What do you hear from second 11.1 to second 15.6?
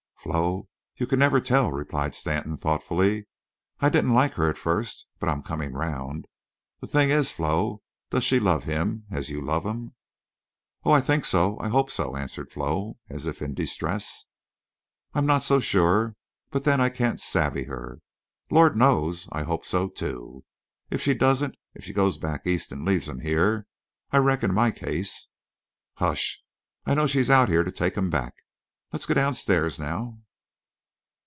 so—I hope so," answered Flo, as if in distress. "I'm not so